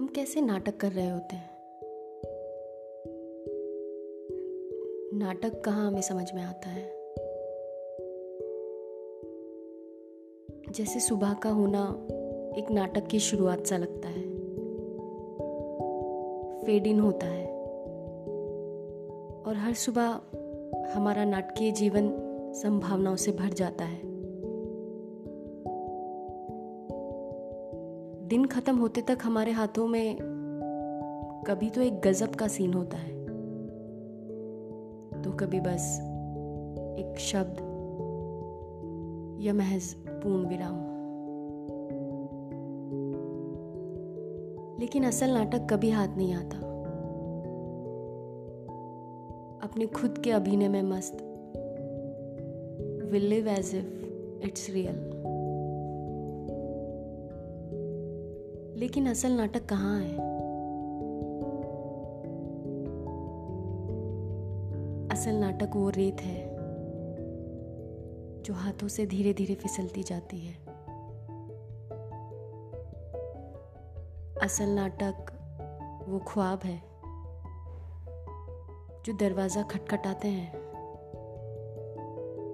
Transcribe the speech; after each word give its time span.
कैसे 0.00 0.40
नाटक 0.40 0.76
कर 0.76 0.92
रहे 0.92 1.10
होते 1.10 1.36
हैं? 1.36 1.50
नाटक 5.18 5.60
कहाँ 5.60 5.86
हमें 5.86 6.00
समझ 6.00 6.32
में 6.34 6.42
आता 6.42 6.68
है? 6.68 6.84
जैसे 10.72 11.00
सुबह 11.00 11.34
का 11.34 11.50
होना 11.50 12.08
एक 12.58 12.70
नाटक 12.70 13.06
की 13.06 13.18
शुरुआत 13.18 13.66
सा 13.66 13.76
लगता 13.76 14.08
है। 14.08 14.22
फेड 16.62 16.86
इन 16.86 17.00
होता 17.00 17.26
है। 17.26 17.46
और 19.42 19.54
हर 19.56 19.74
सुबह 19.74 20.20
हमारा 20.92 21.24
नाटकीय 21.24 21.72
जीवन 21.72 22.12
संभावनाओं 22.54 23.16
से 23.16 23.32
भर 23.32 23.48
जाता 23.48 23.84
है। 23.84 24.11
दिन 28.32 28.44
खत्म 28.44 28.76
होते 28.76 29.00
तक 29.00 29.18
हमारे 29.22 29.52
हाथों 29.52 29.86
में 29.86 30.18
कभी 31.46 31.70
तो 31.70 31.80
एक 31.80 32.00
गजब 32.00 32.34
का 32.34 32.48
सीन 32.48 32.74
होता 32.74 32.96
है। 32.96 33.24
तो 35.22 35.32
कभी 35.32 35.60
बस 35.60 36.00
एक 36.98 37.14
शब्द 37.18 37.56
या 39.40 39.54
महज 39.54 39.94
पूर्ण 39.94 40.46
विराम। 40.46 40.76
लेकिन 44.80 45.04
असल 45.04 45.30
नाटक 45.30 45.66
कभी 45.70 45.90
हाथ 45.90 46.08
नहीं 46.08 46.34
आता। 46.34 46.56
अपने 49.62 49.86
खुद 49.86 50.18
के 50.18 50.30
अभिनय 50.30 50.68
में 50.68 50.82
मस्त। 50.82 51.14
Will 53.12 53.24
live 53.24 53.48
as 53.48 53.74
if 53.74 54.04
it's 54.44 54.70
real 54.70 55.11
लेकिन 58.82 59.08
असल 59.08 59.32
नाटक 59.32 59.66
कहाँ 59.66 60.00
है? 60.00 60.14
असल 65.08 65.34
नाटक 65.34 65.76
वो 65.76 65.90
रेत 65.90 66.20
है, 66.20 66.44
जो 68.42 68.54
हाथों 68.54 68.88
से 68.88 69.06
धीरे 69.06 69.32
धीरे 69.32 69.54
फिसलती 69.54 70.02
जाती 70.02 70.38
है। 70.38 70.54
असल 74.42 74.68
नाटक 74.68 75.32
वो 76.08 76.18
ख्वाब 76.18 76.60
है, 76.64 76.82
जो 79.06 79.16
दरवाज़ा 79.16 79.62
खटखटाते 79.62 80.28
हैं, 80.28 80.52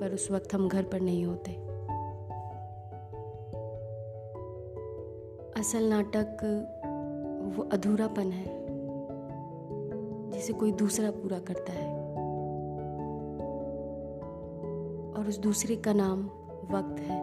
पर 0.00 0.14
उस 0.14 0.30
वक्त 0.30 0.54
हम 0.54 0.68
घर 0.68 0.82
पर 0.82 1.00
नहीं 1.00 1.24
होते। 1.24 1.67
असल 5.58 5.84
नाटक 5.84 6.42
वो 7.56 7.62
अधूरापन 7.62 8.32
है, 8.32 8.66
जिसे 10.30 10.52
कोई 10.52 10.72
दूसरा 10.72 11.10
पूरा 11.10 11.38
करता 11.38 11.72
है। 11.72 11.94
और 15.12 15.28
उस 15.28 15.38
दूसरे 15.38 15.76
का 15.76 15.92
नाम 15.92 16.20
वक्त 16.70 17.00
है, 17.00 17.18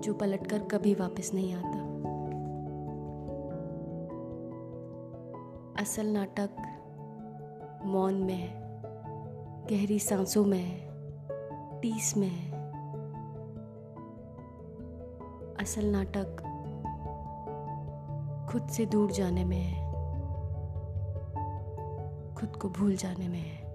जो 0.00 0.14
पलटकर 0.14 0.58
कभी 0.58 0.94
वापस 0.94 1.30
नहीं 1.34 1.54
आता। 1.54 1.78
असल 5.82 6.06
नाटक 6.06 6.50
मौन 7.84 8.14
में 8.14 8.34
है, 8.34 8.82
गहरी 9.66 9.98
सांसों 9.98 10.44
में 10.44 10.58
है 10.58 10.88
टीस 11.80 12.16
में 12.16 12.28
है। 12.28 12.49
असल 15.60 15.84
नाटक 15.84 16.40
खुद 18.52 18.68
से 18.68 18.86
दूर 18.86 19.10
जाने 19.10 19.44
में 19.44 19.56
है 19.56 19.90
खुद 22.34 22.56
को 22.56 22.68
भूल 22.68 22.96
जाने 22.96 23.28
में 23.28 23.38
है। 23.38 23.69